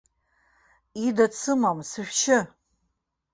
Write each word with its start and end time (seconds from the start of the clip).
Ида 1.05 1.25
дсымам, 1.31 1.79
сышәшьы. 1.89 2.39